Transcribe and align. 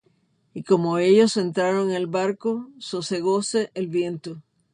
Y 0.55 0.63
como 0.63 0.97
ellos 0.97 1.37
entraron 1.37 1.91
en 1.91 1.95
el 1.95 2.07
barco, 2.07 2.67
sosegóse 2.79 3.69
el 3.75 3.85
viento. 3.85 4.41